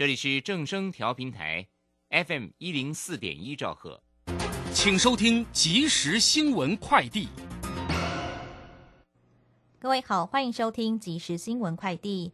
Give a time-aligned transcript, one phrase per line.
[0.00, 1.68] 这里是正声调频台
[2.08, 4.02] ，FM 一零四点一兆赫，
[4.72, 7.28] 请收听即时新闻快递。
[9.78, 12.32] 各位好，欢迎收听即时新闻快递。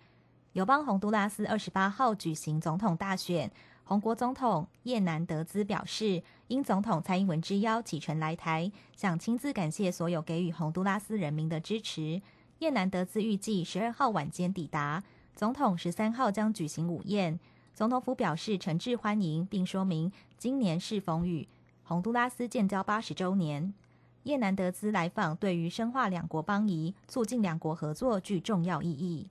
[0.52, 3.50] 友邦洪都拉斯二十八号举行总统大选，
[3.82, 12.22] 洪国总统叶南德兹表示，因总统蔡英文之邀启程来台，想亲自感谢所有给予洪都拉斯人民的支持。
[12.60, 15.02] 叶南德兹预计十二号晚间抵达，
[15.34, 17.40] 总统十三号将举行午宴。
[17.76, 21.46] 总统府表示诚挚欢迎，并说明今年是逢与
[21.84, 23.74] 洪都拉斯建交八十周年。
[24.22, 29.28] 叶南德兹来访对于深化两国邦谊、促进两国合作具重要意义。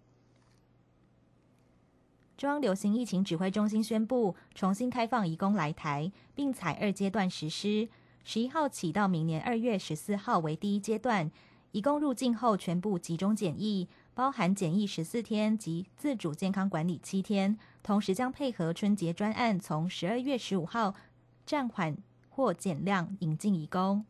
[2.37, 7.89] 中央流行疫情指挥中心宣布，重新开放移工来台，并采二阶段实施。
[8.23, 11.31] 十一号起到明年二月十四号为第一阶段，
[11.71, 17.55] 移工入境后全部集中检疫，包含检疫十四天及自主健康管理七天。
[17.83, 20.95] 同时将配合春节专案，从十二月十五号
[21.45, 21.95] 暂缓
[22.29, 24.03] 或减量引进移工。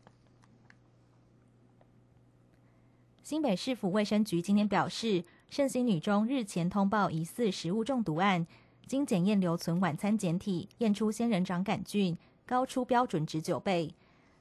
[3.22, 5.26] 新北市府卫生局今天表示。
[5.48, 8.46] 圣心女中日前通报疑似食物中毒案，
[8.88, 13.94] 经检验留存晚餐检体，验出仙人掌杆菌高出标准值九倍。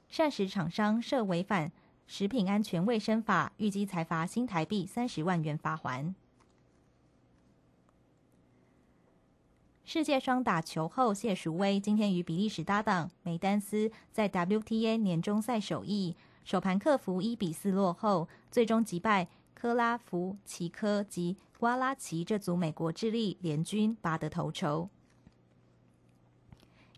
[0.09, 1.71] 膳食厂商涉违反
[2.07, 6.13] 食品安全卫生法，预计裁罚新台币三十万元罚还。
[9.83, 19.27] 世界双打球后谢淑薇今天与比利时搭档梅丹斯在 WTA 年终赛首役，首盘克服一比四落后，最终击败。
[19.53, 24.89] 科拉夫奇科及瓜拉奇这组美国智利联军拔得头筹。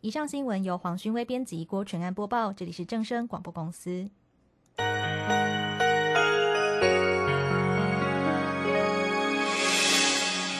[0.01, 2.51] 以上新闻由黄勋威编辑，郭纯安播报。
[2.51, 4.09] 这里是正声广播公司。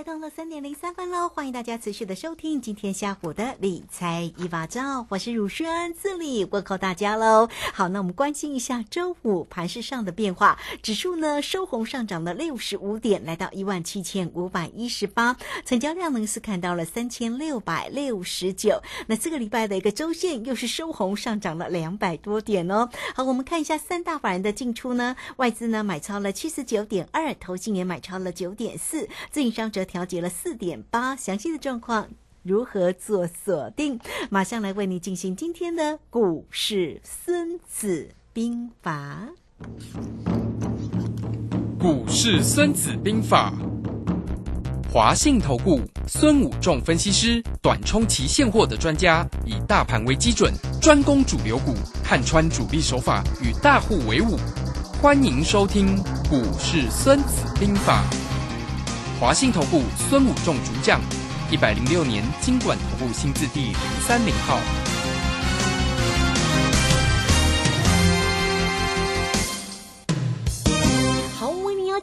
[0.00, 7.50] 来到了三点零三分喽，欢迎大家持续的收听今天下午的理财一把照，我是汝轩，这里问候大家喽。
[7.74, 18.82] 好，那我们关心一下周五盘市上的变化，指数呢收红上涨了六十五点，来到一万七千五百一十八，成交量呢是看到了三千六百六十九。
[19.06, 22.88] 那这个礼拜的一个周线又是收红上涨了两百多点哦。
[23.14, 29.50] 好，我们看一下三大法人的进出呢，外资呢买超了七十九点二，投信也买超了九点四，自营。
[29.50, 32.06] 商则调节了四点八，详细的状况
[32.44, 33.98] 如何做锁定？
[34.30, 39.28] 马上来为你进行今天的股市孙子兵法。
[41.76, 43.52] 股市孙子兵法，
[44.92, 51.74] 华信投顾孙武仲分析师，短冲期现货的专家，以大盘为基准，专攻主流股，
[52.04, 54.38] 看穿主力手法，与大户为伍。
[55.02, 55.96] 欢迎收听
[56.28, 58.04] 股市孙子兵法。
[59.20, 60.98] 华信投顾孙武仲主讲，
[61.50, 64.58] 一百零六年经管投顾新字第零三零号。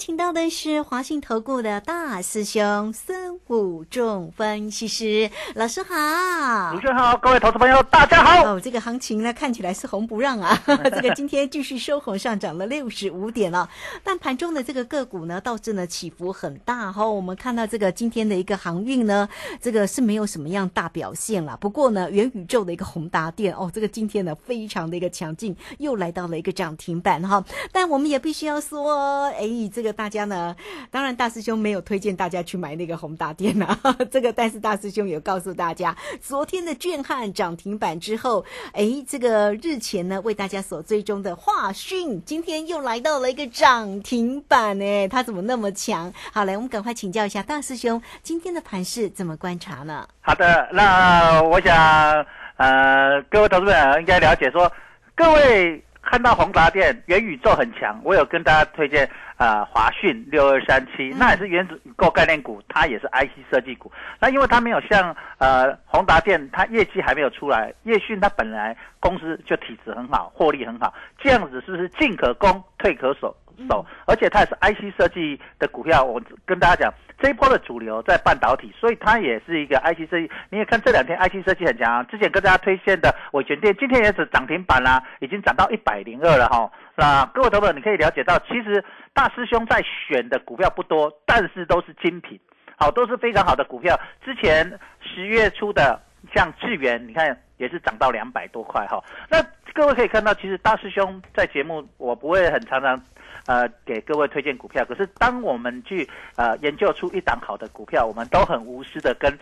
[0.08, 8.54] 请到的是华信投顾的大师兄孙武仲分析师老师好，主持人好，各位投资朋友大家好。
[8.54, 13.70] 哦，这个行情呢看起来是红不让啊， 这个今天继续收红上涨了六十五点了，
[14.02, 19.28] 但盘中的这个个股呢倒是呢起伏很大哈、我们看到这个今天的一个航运呢，
[19.62, 21.58] 这个是没有什么样大表现啦。
[21.60, 27.44] 不过呢，元宇宙的一个宏达电哦，这个今天呢非常的一个强劲，又来到了一个涨停板哈。
[27.74, 30.56] 但我们也必须要说，哎，这个大家呢，
[30.92, 33.78] 当然大师兄没有推荐大家去买那个宏达电啊，
[34.12, 46.14] 这个但是大师兄有告诉大家，昨天的卷汉涨停板之后，哎，这个日前呢为大家所追踪的华讯，今天又来到了一个涨停板哎，它怎么那么强？
[46.32, 50.08] 好，来我们赶快请教一下大师兄，今天的盘势怎么观察呢？
[50.22, 52.24] 好的，那我想，
[52.58, 54.72] 呃，各位投资者应该了解说，
[55.16, 63.92] 各位看到宏达电元宇宙很强，我有跟大家推荐啊，华讯六二三七，那也是元宇宙概念股，它也是 IC 设计股。
[64.18, 73.36] 那因为它没有像呃宏达电，它业绩还没有出来，叶讯它本来公司就体质很好，获利很好，这样子是不是进可攻，退可守？
[73.70, 76.04] 守，而且它也是 IC 设计的股票。
[76.04, 80.30] 我跟大家讲，这一波的主流在半导体，所以它也是一个 IC 设计。
[80.50, 86.72] 你也看这两天 IC 设计很强，之前跟大家推荐的伟全电，今天也是涨停板啦，已经涨到一百零二了哈。
[86.96, 88.84] 那各位投资者，你可以了解到，其实
[89.14, 92.40] 大师兄在选的股票不多，但是都是精品，
[92.78, 94.00] 好，都是非常好的股票。
[94.24, 96.00] 之前十月初的
[96.36, 99.04] 像智源，你看也是涨到两百多块哈。
[99.30, 99.44] 那
[99.74, 103.00] 各位可以看到，其实大师兄在节目我不会很常常。
[103.48, 109.36] 呃，给各位推荐股票，可是当我们去呃研究出一档好的股票，我们都很无私的跟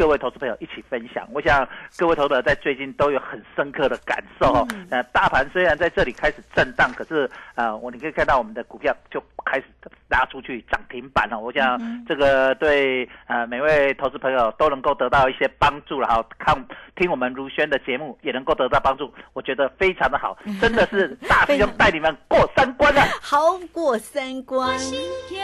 [0.00, 1.28] 各位投资朋友一起分享。
[1.30, 1.68] 我想
[1.98, 4.66] 各位投资者在最近都有很深刻的感受哦。
[4.88, 9.66] 呃，大盘虽然在这里开始震荡，可是呃，我你可以看到我们的股票就开始
[10.08, 11.38] 拉出去涨停板了。
[11.38, 16.24] 我想这个对呃每位投资朋友都能够得到一些帮助了哈。
[16.38, 16.56] 看
[16.96, 23.02] 听我们如轩的节目也能够得到帮助，我觉得非常的好，真的是 大师兄带你们过三关了。
[23.20, 24.78] 好过三关。
[24.80, 25.36] 一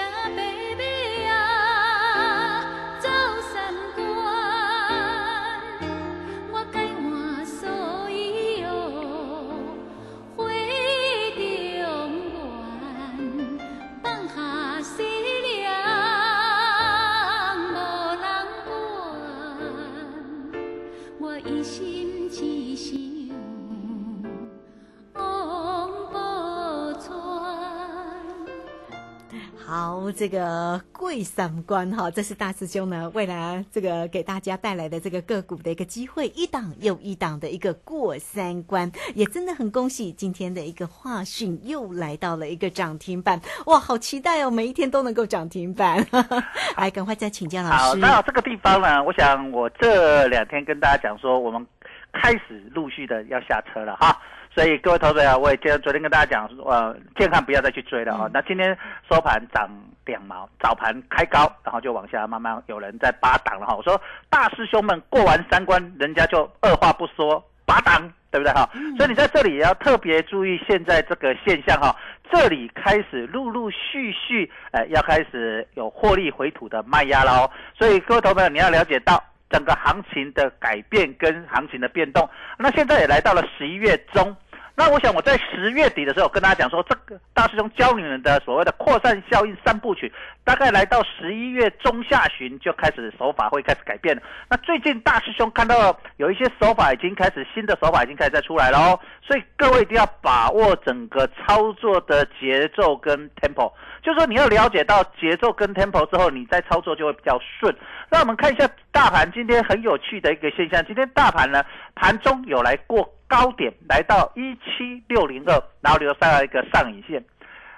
[29.76, 46.02] 好，这个贵三关哈，这是大师兄呢未来这个给大家带来的这个个股的一个机会，一档又一档的一个过三关，也真的很恭喜今天的一个华讯又来到了一个涨停板，哇，好期待哦，每一天都能够涨停板。
[46.78, 48.00] 来，赶快再请教老师好，师。
[48.00, 51.66] 那这个地方呢，我想我这两天跟大家讲说，我们
[52.14, 54.18] 开始陆续的要下车了哈。
[54.56, 58.26] 所以各位投资者，我也今昨天跟大家讲，呃，健康不要再去追了啊。
[58.32, 58.74] 那今天
[59.06, 59.68] 收盘涨
[60.06, 63.74] 两毛，早盘开高，然后就往下慢慢有人在拔档了哈。
[63.76, 64.00] 我说
[64.30, 68.66] 大师兄们过完三关，人家就二话不说拔档，对不对哈？
[68.96, 71.94] 所以你在这里也要特别注意现在这个现象哈。
[72.32, 77.50] 这里开始陆陆续续，呃，要开始有获利回吐的卖压喽。
[77.78, 79.22] 所以各位投资者，你要了解到。
[79.48, 84.36] 整个行情的改变跟行情的变动，那现在也来到了十一月中。
[84.76, 90.12] 那我想我在十月底的时候跟大家讲说，这个大师兄教你们的所谓的扩散效应三部曲，
[90.44, 94.22] 大概来到十一月中下旬就开始手法会开始改变了。
[94.50, 99.00] 那最近大师兄看到有一些手法已经开始，新的手法已经开始在出来了哦。
[99.22, 103.72] 所以各位一定要把握整个操作的节奏跟 tempo，
[104.02, 107.74] 就是说你要了解到节奏跟 tempo 之后，你在操作就会比较顺。
[108.10, 117.22] 那我们看一下大盘今天很有趣的一个现象，今天大盘呢盘中有来过高点，来到一七六零二，然后留下了一个上影线。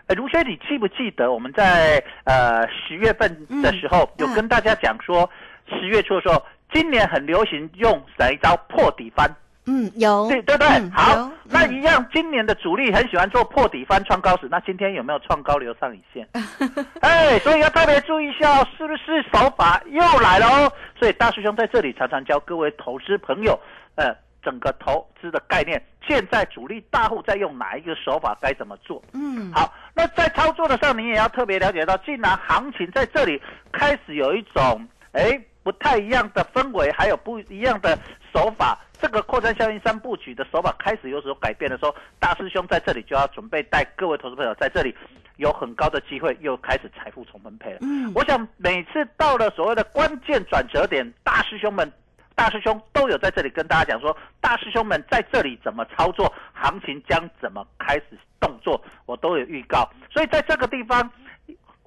[0.06, 5.28] 呃，如轩，你记不记得我们在呃十月份的时候有跟大家讲说，
[5.68, 9.30] 十月初的时候，今年很流行用哪一招破底翻？
[9.70, 10.68] 嗯，有对对不对？
[10.78, 16.26] 嗯好有，那一样，今年的主力很喜欢做破底翻创高时，那今天有没有创高留上影线？
[17.02, 20.72] 哎，所以要特别注意一下哦，是不是手法又来了哦？
[20.98, 23.60] 所以大师兄在这里常常教各位投资朋友，
[23.96, 29.02] 呃，整个投资的概念，现在主力大户在用哪一个手法，该怎么做？
[29.12, 33.40] 嗯，好，那在操作的上，你也要特别了解到，既然行情在这里
[33.73, 37.99] 开始有一种哎不太一样的氛围，还有不一样的
[38.33, 44.95] 手法，这个扩散效应三部曲的手法开始有所改变的时候，大师兄在这里就要准备带各位投资朋友在这里
[45.37, 47.78] 有很高的机会又开始财富重分配了。
[47.83, 51.92] 嗯我想每次到了所谓的关键转折点，大师兄们。
[52.38, 59.90] 大师兄都有在这里跟大家讲说，大师兄们在这里怎么操作，行情将怎么开始动作，我都有预告。
[60.09, 61.11] 所以在这个地方，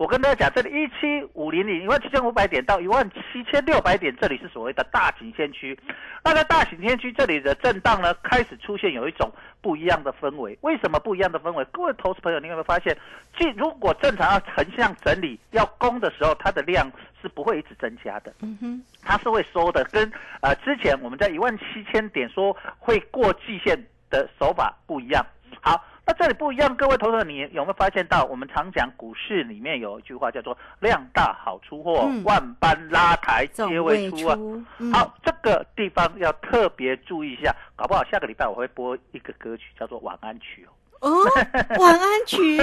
[0.01, 5.77] 我跟大家讲，这里一七五零零一万七千五百点到一万七千六百点，这里是所谓的大型先区。
[6.23, 9.31] 那在大型先区这里的震荡呢，开始出现有一种
[9.61, 10.57] 不一样的氛围。
[10.61, 11.63] 为什么不一样的氛围？
[11.65, 12.97] 各位投资朋友，你有没有发现，
[13.37, 16.91] 即如果正常要横向整理要攻的时候，它的量
[17.21, 18.33] 是不会一直增加的。
[18.41, 23.77] 嗯哼，它是会收的，跟呃之前我们在一万七千点说会过季线
[24.09, 25.23] 的手法不一样。
[25.61, 25.79] 好，
[26.11, 28.25] 那这里不一样，各位投资者，你有没有发现到？
[28.25, 34.35] 我们常讲股市里面有一句话叫做“量大好出货，嗯万般拉抬皆未未出”啊。
[34.35, 40.73] 出，嗯好，这个地方要特别注意一下，搞不好下个礼拜我会播一个歌曲，叫做《晚安曲》哦。
[40.99, 41.23] 哦，
[41.79, 42.59] 晚安曲，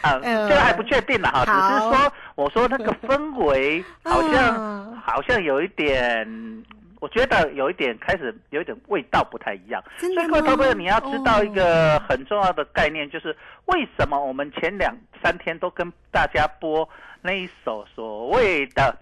[0.00, 6.26] 啊，呃 这个还不确定了哈，只是好说我说那个氛围好像、嗯好像有一点，
[7.00, 9.82] 我觉得有一点开始有一点味道不太一样。
[9.98, 13.36] 所以各位投资者，你要知道一个很重要的概念，就是
[13.66, 16.88] 为什么我们前两三天都跟大家播
[17.22, 18.96] 那一首所谓的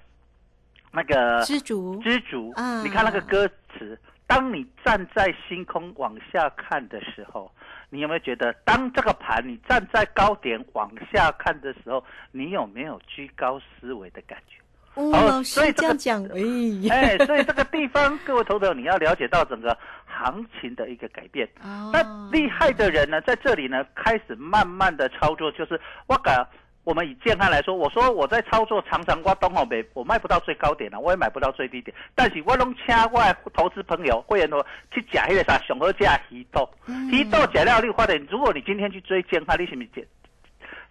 [0.93, 7.51] 那个知足，知足啊，你看那个歌词，当你站在星空往下看的时候，
[7.91, 14.57] 你有没有觉得，当这个盘你站在高点往下看的时候，你有没有居高思维的感觉？
[14.97, 21.47] 哦，好老师所以这样讲，哎，哎，所以这个地方，各位投资者，你要了解到整个行情的一个改变。
[21.63, 26.47] 哦那厉害的人呢，在这里呢，开始慢慢的操作，就是我感。
[26.85, 36.71] 我们以健康来说，我说我在操作常常挂东后北，我卖不到最高点了，我也买不到最低点，但是我拢请我的投资朋友会员说去吃那个啥上好价鱼豆，
[37.11, 40.07] 鱼豆吃了你发现，如果你今天去追健康，你是不是捡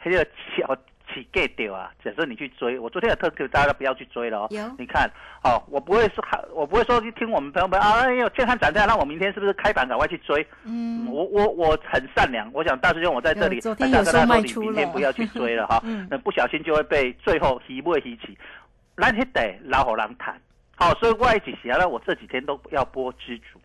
[0.03, 0.75] 那个小
[1.15, 1.89] 起 get 掉啊？
[2.03, 4.47] 假设你去追，我昨天有特 Q 大家不要去追了哦。
[4.51, 5.09] 有你看，
[5.43, 10.45] 哦，我不会说，我不会说去听我们朋友们啊，哎呦，健康涨价，那我明天是不是开盘赶快去追？
[10.65, 18.37] 嗯，我我我很善良，我想大师兄我在这里，有昨天还是要跟他说你有说卖出了明天不要去追了哈 嗯，那不小心就会被最后一不一起，
[18.97, 20.39] 咱迄得老好人谈，
[20.75, 23.59] 好，所以外一起写了，我这几天都要播知足。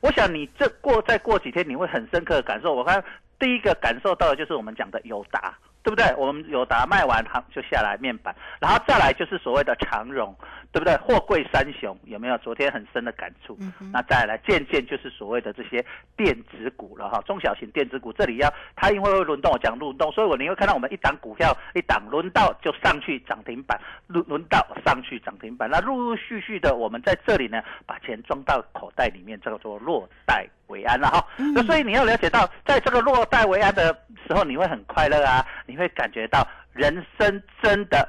[0.00, 2.74] 我想你这过再过几天，你会很深刻的感受。
[2.74, 3.02] 我看
[3.38, 6.04] 第一个感受到的就是我们讲的友达，对不对？
[6.16, 10.34] 我们有达卖完它就下来面板，然后再来就是所谓的长荣，
[10.70, 10.96] 对不对？
[10.98, 12.38] 货柜三雄有没有？
[12.38, 13.56] 昨天很深的感触。
[13.60, 15.84] 嗯那再来渐渐就是所谓的这些
[16.16, 31.26] 电子股了哈，中小型电子股这里要它因为会轮动，我讲轮动，所以我你会看到我们一档股票一档轮到就上去涨停板，轮轮到上去涨停板，那陆陆续续的我们在这里呢把钱装到口袋里面，叫做落袋为安了哈。
[31.54, 33.86] 那所以你要了解到，在这个落袋为安的
[34.26, 38.08] 时候，你会很快乐啊，你会感觉到人生真的。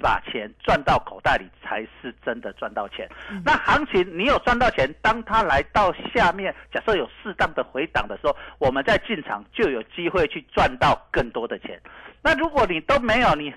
[0.00, 3.08] 把钱赚到口袋里才是真的赚到钱。
[3.44, 11.82] 那行情你有赚到钱，当它来到下面，假设有适当的回档的时候，我们再进场就有机会去赚到更多的钱。
[12.22, 13.52] 那如果你都没有，你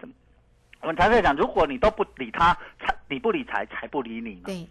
[0.81, 4.41] 我们才会讲，如果你都不理他，财你不理财，财不理你嘛。
[4.47, 4.67] 对，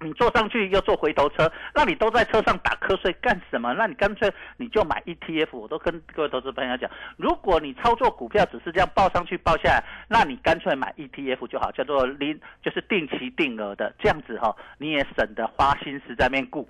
[0.00, 3.72] 你坐上去又坐回头车，那你都在车上打瞌睡干什么？
[3.74, 5.56] 那你干脆你就买 ETF。
[5.56, 16.68] 我都跟各位投资朋友讲，如果你操作股票只是这样报上去报下来，那你干脆买 ETF 就好，叫做零就是定期定额的，这样子哈、你也省得花心思在面顾，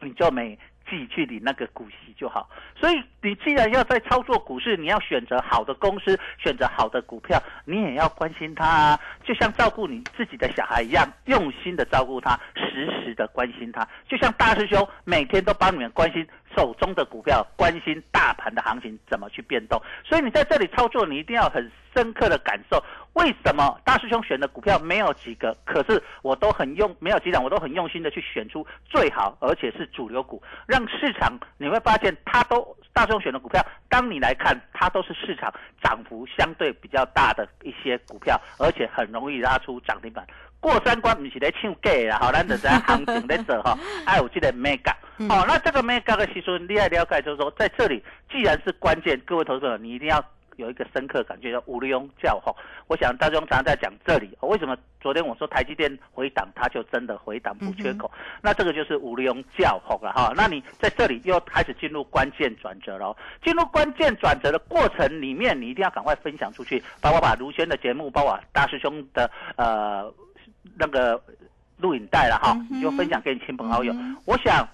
[0.00, 0.58] 你就每
[0.88, 2.48] 自己去领那个股息就好。
[2.74, 13.86] 所以你既然要在操作股市，你要选择好的公司，选择好的股票，你也要关心它啊，就像照顾你自己的小孩一样，用心的照顾它，时时的关心他。
[14.08, 19.80] 就像大师兄每天都帮你们关心手中的股票，关心大盘的行情怎么去变动。
[20.04, 22.82] 所以你在这里操作，你一定要很深刻的感受，
[23.12, 40.26] 为什么大师兄选的股票没有几个，可是我都很用，没有几档，我都很用心的去选出最好，而且是主流股，让市场你会发现它都大师兄选的股票，当你来看，它都是市场涨幅相对比较大的一些股票，而且很容易拉出涨停板。
[40.60, 44.92] 过三关不是在唱假啦，吼，咱就在行情在做哈， 还有这个 mega，
[45.28, 50.24] 哦，那这个 mega 的其实你要了解，就是说在这里既然是关键，各位投资者你一定要
[50.56, 52.56] 有一个深刻感觉，叫无利用教吼。
[52.88, 58.10] 我想大家常常在讲这里，为什么昨天我说台积电回档，它就真的回档补缺口，
[58.40, 60.32] 那这个就是无利用教吼了哈。
[60.36, 70.12] 那你在这里又开始进入关键转折了，进入关键转折的过程里面，你一定要赶快分享出去，包括把卢轩的节目，包括大师兄的呃
[70.74, 71.20] 那个
[71.78, 73.94] 录影带了哈，你就分享给你亲朋好友。
[74.24, 74.66] 我想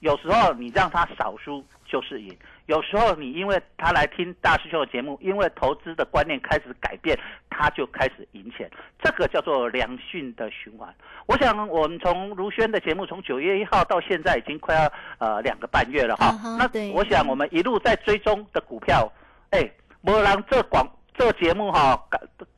[0.00, 8.70] 有时候你让他少输就是赢，有时候你因为他来听大师兄的节目，因为投资的观念开始改变，他就开始赢钱，
[9.02, 10.94] 这个叫做良性的循环。
[11.26, 16.34] 我想我们从如轩的节目从九月一号到现在已经快要呃两个半月了哈。
[16.58, 19.10] 那我想我们一路在追踪的股票，
[19.50, 22.00] 哎，没人这广这节目哈，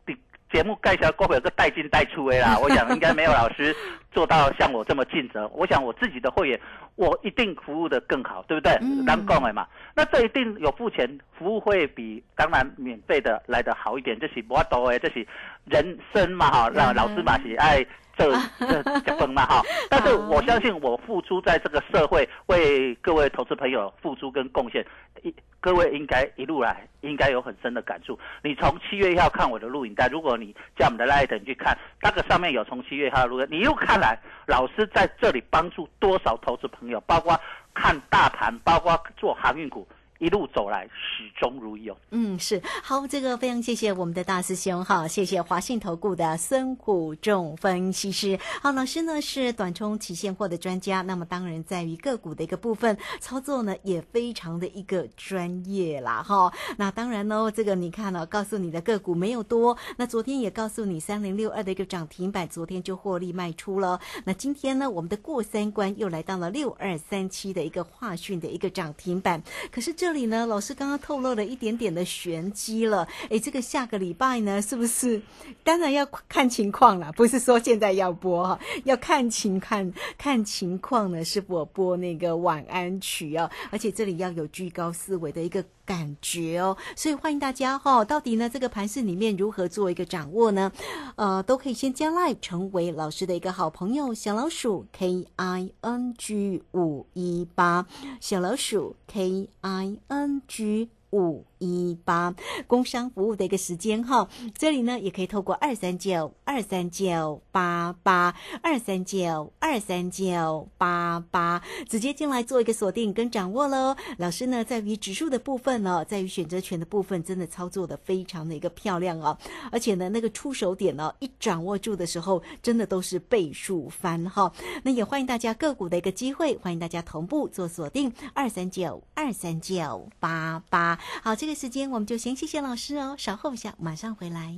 [0.07, 0.17] 第
[0.53, 3.75] 节目盖下过会有个带进带出的啦， 我想应该没有老师
[4.13, 5.49] 做到像我这么尽责。
[5.49, 6.61] 我想我自己的会员，
[6.97, 9.05] 我一定服务的更好，对不对嗯？
[9.07, 15.27] 当供的嘛，那这一定有付钱，服务会比当然免费的来的好一点，这是不多的，这是
[15.65, 17.85] 人生嘛哈，让老师嘛是爱。
[18.17, 24.85] 这 这这分嘛哈，但是我相信我付出在这个社会，为各位投资朋友付出跟贡献，
[25.23, 28.19] 一各位应该一路来应该有很深的感触。
[28.43, 37.39] 你从七月一号看我的录影带，如果你叫我们的 Light 你去看，那个上面有从七月一号的录影，你一路看来，老师在这里帮助多少投资朋友，包括
[37.73, 39.87] 看大盘，包括做航运股，
[40.23, 41.97] 一路走来始终如一哦。
[42.13, 48.39] 嗯，是好，这个非常谢谢我们的大师兄哈，谢谢华信投顾的孙虎仲分析师。
[48.63, 56.53] 好，老师呢是短冲期现货的专家，那么当然在于个股的一个部分操作呢也非常的一个专业啦哈。
[56.77, 63.99] 那当然呢，这个你看了、告诉你的个股没有多，那昨天也告诉你三零六二的一个涨停板，昨天就获利卖出了。
[64.25, 73.09] 那今天呢，我们的过三关又来到了六二三七的一个华讯的一个涨停板，可是这这里呢，老师刚刚透露了一点点的玄机了。
[73.31, 75.23] 哎，这个下个礼拜呢，是不是？
[75.65, 83.51] 当然要看情况啦，不是说现在要播哈，要看情看看情况呢，是否播那个晚安曲啊。
[83.71, 90.73] 而且这里要有居高思维的一个感觉哦，所以欢迎大家哈、到底呢这个盘市里面如何做一个掌握呢？
[91.17, 97.87] 呃，都可以先加 Live 成为老师的一个好朋友，小老鼠 K I N G 五一八，
[98.21, 100.89] 小老鼠 K I N G。
[101.13, 102.35] 五一八
[102.67, 113.95] 工商服务的一个时间哈，这里呢也可以透过二三九二三九八八二三九二三九八八直接进来做一个锁定跟掌握喽。
[114.17, 119.37] 老师呢在于指数的部分呢、在于选择权的部分，真的操作的非常的一个漂亮哦，
[119.71, 124.51] 而且呢那个出手点呢一掌握住的时候，真的都是倍数翻哈。
[124.83, 130.99] 那也欢迎大家个股的一个机会，欢迎大家同步做锁定二三九二三九八八。
[131.23, 134.55] 好，这个时间我们就先谢谢老师哦，稍后一下马上回来。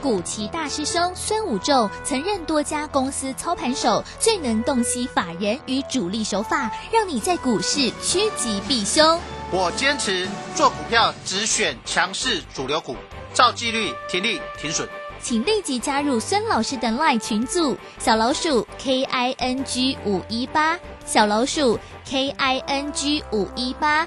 [0.00, 9.20] 古奇大师兄孙武仲曾任多家公司操盘手，最能洞悉法人与主力手法，让你在股市趋吉避凶。
[9.50, 12.94] 我坚持做股票只选强势主流股，
[13.34, 14.88] 照纪律停利停损。
[15.20, 24.06] 请立即加入孙老师的 LINE 群组，小老鼠 K I N G 五一八，小老鼠 K I N G 五一八，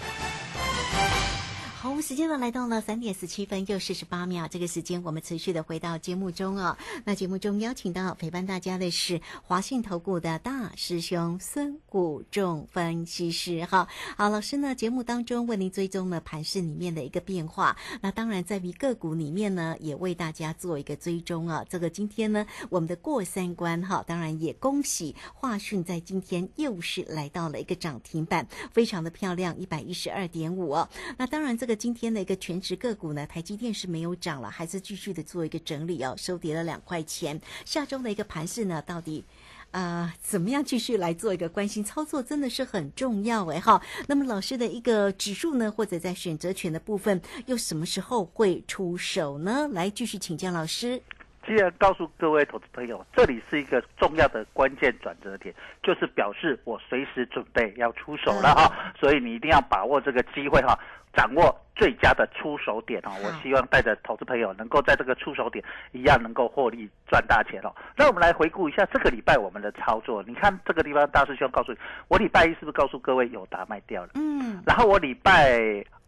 [1.81, 13.87] 好，时间呢来到了三点十七分又四十八秒，这个时间我们持续的回到节目中啊、那节目中邀请到陪伴大家的是华信投顾的大师兄孙谷仲分析师哈。
[14.15, 21.65] 好，老师呢节目当中为您追踪了盘市里面的一个变化，那当然在于个股里面呢也为大家做一个追踪啊。
[21.67, 30.87] 这个今天呢我们的过三关哈，当然也恭喜华讯在今天又是来到了一个涨停板，非常的漂亮，一百一十二点五哦。
[31.17, 37.39] 那当然，这个今天的一个全职个股呢，台积电是没有涨了，还是继续的做一个整理哦，收跌了两块钱。
[37.65, 39.23] 下周的一个盘势呢，到底？
[39.71, 43.81] 啊，怎么样继续来做一个关心操作，真的是很重要哎哈。
[44.05, 49.69] 那么老师的一个指数呢，或者在选择权的部分，又什么时候会出手呢？
[49.71, 51.01] 来继续请教老师。
[51.45, 60.77] 既然告诉各位投资朋友，这里是一个重要的关键转折点，就是表示我随时准备要出手了哈，所以你一定要把握这个机会哈，
[61.13, 63.11] 掌握最佳的出手点哈。
[63.23, 67.73] 我希望带着投资朋友能够在这个出手点一样能够获利赚大钱哦。
[67.97, 71.77] 那我们来回顾一下这个礼拜我们的操作，你看这个地方大师兄告诉你，
[72.07, 74.09] 我礼拜一是不是告诉各位友达卖掉了？
[74.15, 75.59] 嗯，然后我礼拜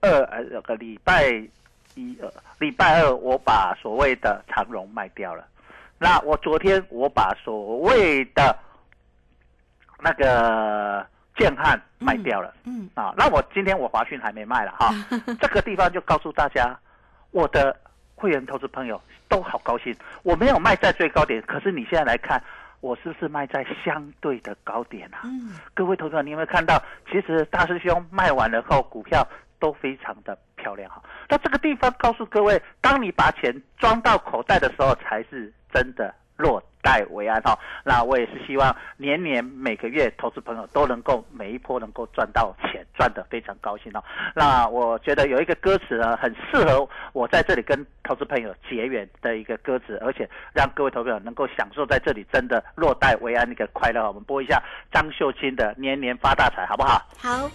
[0.01, 1.43] 二呃有个礼拜
[1.95, 5.45] 一二礼拜二我把所谓的长荣卖掉了，
[5.97, 8.57] 那我昨天我把所谓的
[9.99, 11.05] 那个
[11.37, 14.93] 建汉卖掉了，嗯啊，那我今天我华讯还没卖了哈，
[15.39, 16.77] 这个地方就告诉大家，
[17.31, 17.75] 我的
[18.15, 22.41] 会员投资朋友都好高兴，我没有卖在最高点，可是你现在来看。
[22.83, 25.21] 我是不是卖在相对的高点啊？
[25.23, 26.77] 嗯，各位投资者，你有没有看到？
[27.09, 29.25] 其实大师兄卖完了后，股票
[29.57, 31.03] 都非常的漂亮哈。
[31.27, 37.57] 那这个地方告诉各位，当你把钱装到口袋的时候，才是真的落袋为安哈。
[37.83, 44.01] 那我也是希望年年每个月投资朋友都能够每一波能够赚到钱，赚得非常高兴哦。
[44.33, 54.07] 那我觉得有一个歌词呢，很适合我在这里跟投资朋友结缘的一个歌词，而且让各位投资朋友能够享受在这里真的落袋为安的一个快乐。
[54.07, 57.01] 我们播一下张秀清的《年年发大财》，好不好？
[57.17, 57.49] 好。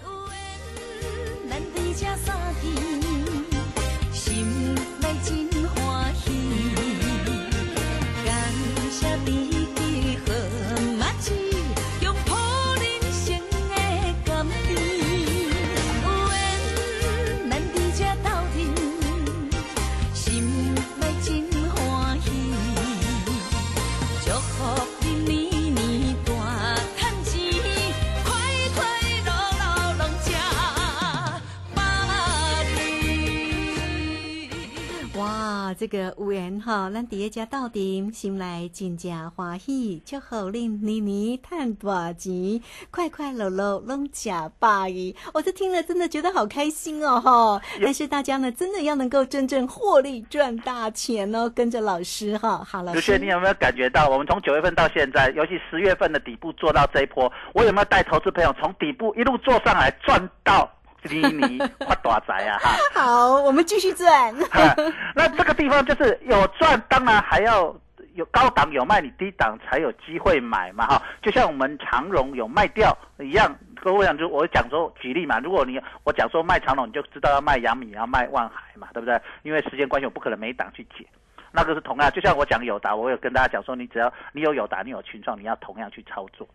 [35.79, 42.61] 这个有缘哈，咱第一家到底心内真正欢喜，祝福恁年年赚大钱，
[42.91, 45.14] 快快乐乐拢吃百亿。
[45.33, 47.62] 我这听了真的觉得好开心哦哈！
[47.81, 52.64] 但是大家呢，真的要能够真正获利赚大钱哦，跟着老师哈。
[52.64, 60.69] 好，了刘轩，师你，有没有感觉到，我们从九月份到现在，尤其十月份的底部做到这一波，我有没有带投资朋友从底部一路做上来，赚到
[61.09, 62.71] 厘米发大财啊哈？
[62.94, 64.35] 好，我们继续赚。
[65.14, 67.75] 那这个地方就是有赚，当然还要
[68.14, 71.03] 有高档有卖，你低档才有机会买嘛哈。
[71.23, 79.21] 就像我们长荣有卖掉一样，各位讲就我讲说举例嘛，如果你我讲说卖长荣，你就知道要卖阳米，要卖万海嘛，对不对？
[79.42, 81.07] 因为时间关系，我不可能每一档去解。
[81.51, 86.47] 那个是同样，就像我讲友达，我有跟大家讲说，你只要你有友达，你有群创，你要同样去操作。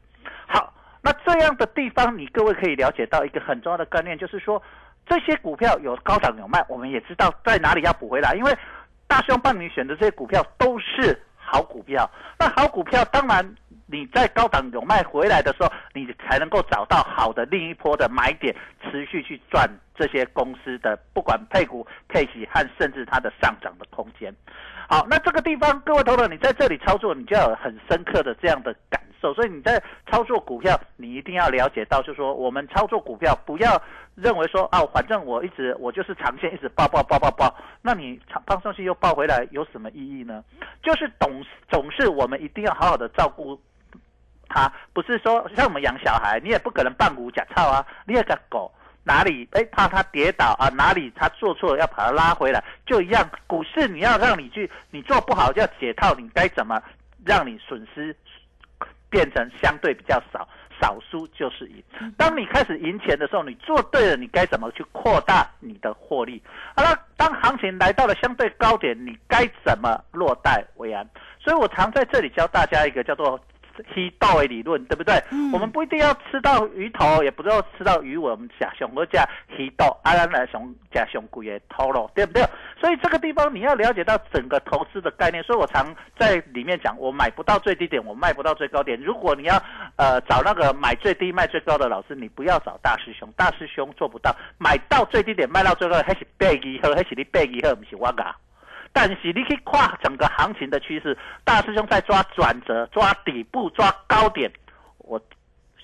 [0.48, 0.73] 好，
[1.04, 4.62] 那这样的地方，你各位可以了解到一个很重要的概念，就是说
[5.06, 8.58] 这些股票有高档有卖，我们也知道在哪里要补回来，因为
[9.06, 12.10] 大兄帮你选的这些股票都是好股票。
[12.40, 24.34] 那好股票，当然你在高档有卖回来的时候，你才能够找到好的另一波的买点，持续去赚这些公司的不管配股、配息和甚至它的上涨的空间。
[24.88, 33.80] 好，那这个地方，各位投资，你在这里操作，你就要有很深刻的这样的感所以你在操作股票，你一定要了解到，就是说我们操作股票，不要
[34.16, 40.44] 认为说啊，反正我一直我就是长线一直报报报报报，那你长放上去又报回来，有什么意义呢？
[40.82, 43.62] 就是总总是我们一定要好好的照顾
[44.50, 48.72] 它，不是说像我们养小孩，你也不可能半股假操啊，你也个狗。
[49.06, 50.70] 哪里哎怕它跌倒啊？
[50.70, 53.30] 哪里它做错了要把它拉回来，就一样。
[53.48, 56.82] 股市你要让你去，你做不好就要解套，你该怎么
[57.26, 58.16] 让你损失
[59.14, 60.48] 变成相对比较少，
[60.82, 61.84] 少输就是赢。
[62.18, 66.42] 当你开始赢钱的时候，你做对了，你该怎么去扩大你的获利？
[66.76, 71.08] 好了，当行情来到了相对高点，你该怎么落袋为安？
[71.40, 73.40] 所以我常在这里教大家一个叫做。
[73.94, 75.16] 黑豆的理论对不对？
[75.32, 79.24] 嗯我们不一定要吃到鱼头，也不要吃到鱼尾，我们假熊我加
[79.56, 82.44] 黑豆，阿拉来熊加熊贵的头咯，对不对？
[82.80, 85.44] 所以这个地方你要了解到整个投资的概念。
[85.44, 89.00] 所以我常在里面讲，我买不到最低点，我卖不到最高点。
[89.00, 89.62] 如果你要
[89.96, 98.36] 呃找那个买最低卖最高的老师，你不要找大师兄，大师兄做不到买到最低点卖到最高，还是背一好，还是你背一好，不是我噶。
[98.94, 104.50] 但是你可以跨整个行情的趋势，大师兄在抓转折、抓底部、抓高点，
[105.00, 105.20] 我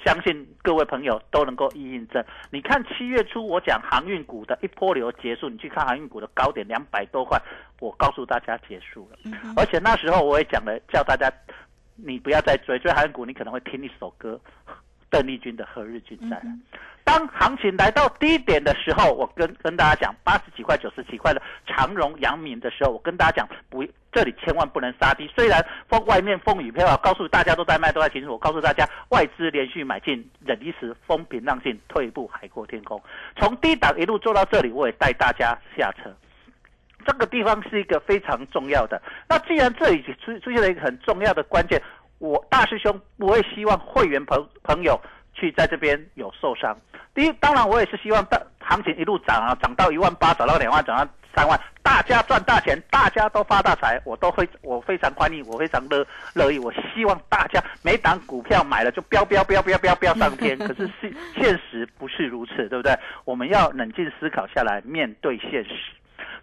[0.05, 2.23] 相信各位朋友都能够一印证。
[2.51, 7.41] 你看七月初我讲航运股的一波流结束，你去看航运股的高点两百多块，
[7.79, 9.17] 我告诉大家结束了。
[9.57, 11.29] 而且那时候我也讲了，叫大家
[11.95, 14.39] 你不要再追追航运股，你可能会听一首歌，
[15.09, 16.43] 邓丽君的《何日君再来》。
[17.03, 25.27] 当行情来到低点的时候，我跟跟大家讲，八十几块、九十几块的长荣、阳明的时候，我跟大家讲，不，这里千万不能杀低。
[25.35, 28.29] 虽然风外面风雨飘摇，告诉大家都在卖，都在停止。
[28.29, 33.01] 我告诉大家，外资连续买进，忍一时风平浪静，退一步海阔天空。
[33.37, 36.15] 从低档一路做到这里，我也带大家下车。
[37.07, 39.01] 这个地方是一个非常重要的。
[39.27, 41.81] 那既然这里出出现了一个很重要的关键，
[42.19, 44.99] 我大师兄不会希望会员朋朋友
[45.33, 46.77] 去在这边有受伤。
[47.15, 56.59] 第一，当然我也是希望大行情一路涨啊，涨到一万八，涨到两万，涨到三万，大家赚大钱，大家都发大财，我都会我非常欢迎，我非常乐乐意。
[56.59, 62.97] 我希望大家每档股票买了就飙飙飙飙飙飙上天， 可是现现实不是如此，对不对？
[63.25, 65.75] 我们要冷静思考下来，面对现实。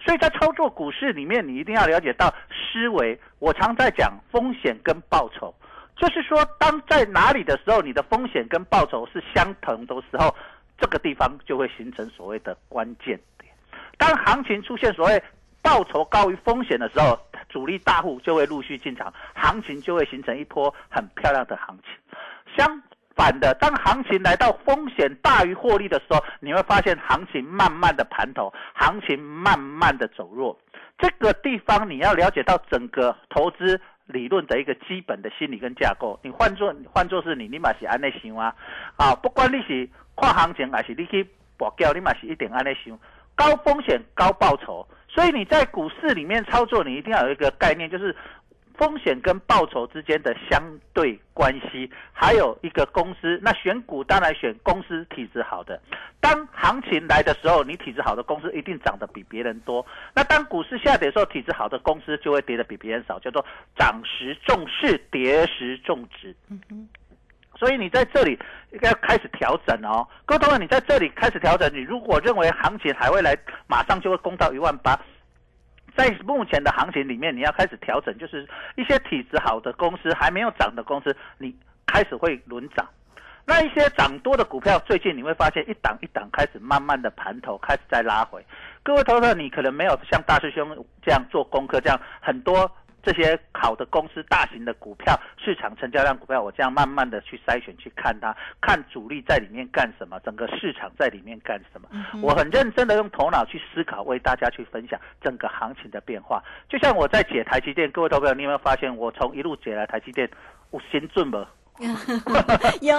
[0.04, 3.18] 所以在操作股市里面，你一定要了解到思维。
[3.38, 5.54] 我常在讲风险跟报酬，
[5.96, 10.34] 就是说，当在哪里的时候，你的风险跟报酬是相同的时候，
[10.78, 13.52] 这个地方就会形成所谓的关键点。
[13.96, 15.22] 当行情出现所谓
[15.62, 21.90] 报酬高于风险的时候，主力大户就会陆续进场，行情就会形成一波很漂亮的行情。
[22.56, 22.82] 相
[23.14, 30.58] 反的，当行情来到风险大于获利的时候，你会发现行情慢慢的盘头，行情慢慢的走弱。
[30.98, 36.18] 这个地方你要了解到整个投资理论的一个基本的心理跟架构。
[36.22, 38.54] 你换做换做是你，你嘛是安内想啊，
[38.96, 42.98] 啊，不管你是跨行情还是你去博叫，你嘛是一定安内想，
[43.34, 44.86] 高风险高报酬。
[45.08, 48.14] 所以你在股市里面操作，你一定要有一个概念，就是
[48.78, 50.62] 风险跟报酬之间的相
[50.92, 53.38] 对关系，还有一个公司。
[53.42, 55.80] 那选股当然选公司体质好的。
[56.20, 59.84] 当行情来的时候，你体质好的公司一定涨得比别人多。
[60.14, 63.44] 那当股市下跌的时候，体质好的公司就会跌得比别人少，叫做
[63.76, 66.34] 涨时重视，跌时重值。
[66.48, 66.88] 嗯
[67.58, 68.38] 所以你在这里
[68.70, 71.72] 应该开始调整哦，各位同学，你在这里开始调整。
[71.72, 73.34] 你如果认为行情还会来，
[73.66, 74.94] 马上就会攻到一万八，
[75.96, 81.54] 在目前的行情里面，你要开始调整，就是一些体质好的公司还没有涨的公司，你
[81.86, 82.86] 开始会轮涨。
[83.46, 88.44] 那一些涨多的股票，最近你会发现一档一档开始慢慢的盘头，开始在拉回。
[88.82, 92.70] 各位投资者，你可能没有像大师兄这样做功课，这样很多。
[93.06, 101.88] 这些好的公司、大型的股票、市场成交量股票，我这样慢慢的去筛选、去看它，看主力在里面干什么，整个市场在里面干什么。
[102.20, 106.42] 我很认真的用头脑去思考，为大家去分享整个行情的变化。
[106.68, 110.28] 就像我在解台积电，各位投资者，你有没有发现，我从一路解来台积电，
[110.72, 111.46] 我先准不？
[112.80, 112.96] 有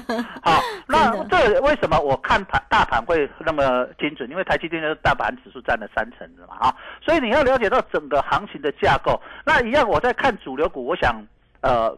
[0.42, 4.28] 好，那这为什么我看盘大盘会那么精准？
[4.30, 9.20] 因为台积电的大盘指数占了三成的嘛，啊，所以你要了解到整个行情的架构。
[9.44, 11.24] 那一样，我在看主流股，我想，
[11.62, 11.96] 呃，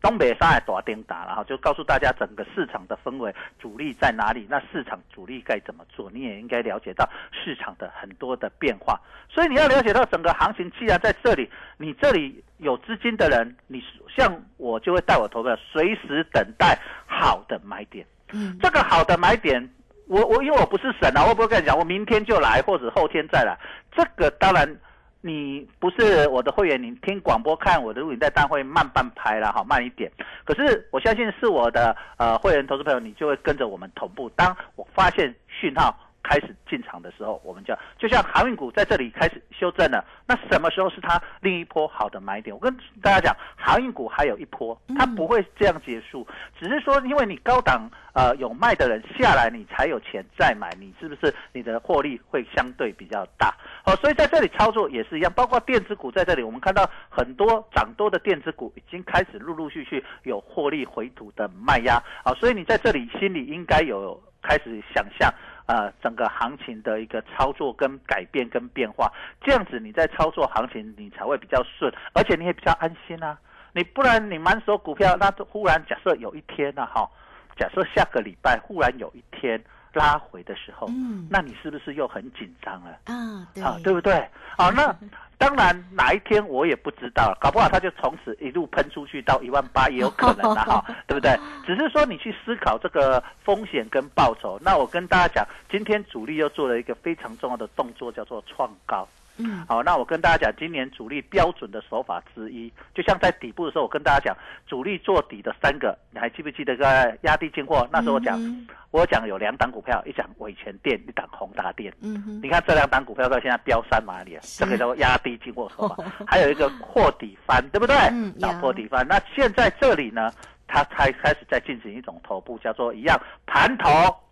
[0.00, 4.46] 东北上海大丁打了哈，就告诉大家整个市场的氛围，主力在哪里？
[4.48, 6.10] 那市场主力该怎么做？
[6.10, 8.98] 你也应该了解到市场的很多的变化。
[9.28, 13.82] 所以你要了解到整个行情，既然在这里，你这里有资金的人，你
[14.16, 18.06] 像我就会带我投票，随时等待好的买点。
[18.32, 19.68] 嗯，这个好的买点，
[20.06, 23.58] 我我因为我不是神啊，我不会跟你讲，我明天就来或者后天再来。
[23.96, 24.78] 这个当然。
[25.22, 30.10] 你不是我的会员，你听广播看我的录影带，当然会慢半拍了好，慢一点。
[30.46, 34.30] 可是我相信是我的呃会员投资朋友，你就会跟着我们同步。
[34.30, 40.04] 当我发现讯号开始进场的时候，我们叫就像航运股在这里开始修正了。
[40.26, 42.54] 那什么时候是它另一波好的买点？
[42.54, 46.26] 我跟大家讲，航运股还有一波，它不会这样结束，
[46.58, 53.54] 只是说因为你高档呃有卖的人下来，你才有钱再买，你是不是你的获利会相对比较大？
[53.84, 62.00] 好，所以在这里操作也是一样，包括电子股在这里，我们看到很多涨多的电子股已经开始陆陆续续有获利回吐的卖压。
[62.24, 65.32] 好，所以你在这里心里应该有开始想象，
[65.66, 73.38] 呃，整个行情的一个操作跟改变跟变化，这样子你在操作行情你才会比较顺，而且你也比较安心啊。
[73.72, 77.08] 你不然你满手股票，那忽然假设有一天呢，哈，
[77.56, 79.62] 假设下个礼拜忽然有一天。
[79.92, 82.90] 拉回的时候，嗯那你是不是又很紧张了？
[83.04, 84.28] 啊，对啊，对不对？
[84.56, 84.94] 好，那
[85.38, 91.34] 当然哪一天我也不知道，搞不好它就从此一路喷出去到一万八也有可能的哈， 对不对？
[91.66, 94.58] 只是说你去思考这个风险跟报酬。
[94.62, 99.08] 那我跟大家讲，今天主力又做了一个非常重要的动作，叫做创高。
[99.38, 107.88] 嗯，好，那我跟大家讲，今年主力标准的手法之一，就像在底部的时候，我跟大家讲，主力做底的三个，你还记不记得在压低进货？
[107.90, 111.94] 那时候我讲，嗯我讲有两档股票，一档伟全电，一档宏达店。
[112.02, 117.96] 嗯哼，你看这两档股票到现在飙三马里啊，这个叫做压低进货手法， 还有一个破底翻，对不对？
[118.10, 119.06] 嗯啊，有破底翻。
[119.06, 120.32] 那现在这里呢，
[120.66, 123.88] 它才开始在进行一种头部，叫做一样盘头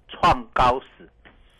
[0.08, 1.08] 创高时。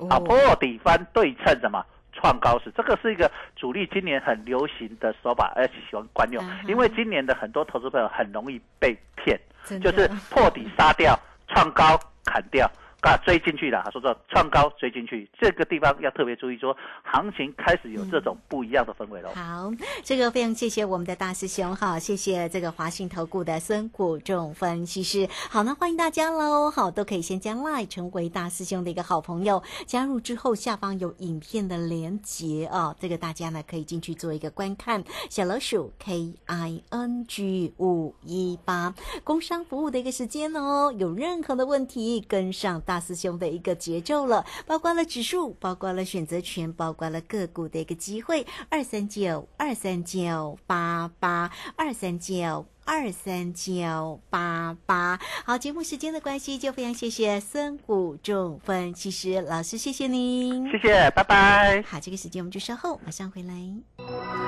[0.08, 1.84] 啊，哦破底翻对称什么？
[2.20, 6.44] 创高时，这个是一个主力今年很流行的手法，而且喜欢惯用。
[6.66, 9.38] 因为今年的很多投资朋友很容易被骗，
[9.80, 12.68] 就是破底杀掉，创高砍掉。
[13.00, 19.30] 啊，追进去了，说说创高追进去，这个地方要特别注意说，行情开始有这种不一样的氛围喽。
[19.34, 19.70] 好，
[20.02, 25.28] 这个非常谢谢我们的大师兄哈，谢谢这个华信投顾的孙谷仲分析师。
[25.48, 35.04] 好，那欢迎大家喽，好，都可以先加 Line 成为大师兄的一个好朋友，加入之后下方有影片的连结啊，这个大家呢可以进去做一个观看。
[35.30, 52.64] 小老鼠 K I N G 五一八，工商服务的一个时间哦，有任何的问题跟上大师兄的一个节奏了，包括了指数，包括了选择权，包括了个股的一个机会，二三九二三九八八二三九。
[52.90, 55.20] 二三九八八。
[55.44, 61.82] 好，节目时间的关系，就非常谢谢孙谷仲分析师老师，谢谢您，谢谢，拜拜。
[61.82, 64.47] 好，这个时间我们就稍后马上回来。